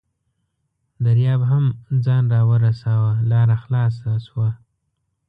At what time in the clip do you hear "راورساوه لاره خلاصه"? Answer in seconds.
2.33-4.09